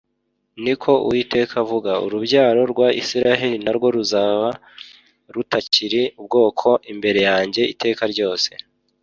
ni 0.63 0.73
ko 0.81 0.91
Uwiteka 1.05 1.53
avuga, 1.63 1.91
urubyaro 2.05 2.61
rwa 2.71 2.87
Isiraheli 3.01 3.57
na 3.63 3.71
rwo 3.77 3.87
ruzaba 3.95 4.49
rutakiri 5.33 6.01
ubwoko 6.19 6.67
imbere 6.91 7.19
yanjye 7.29 7.61
iteka 7.73 8.03
ryose. 8.13 8.49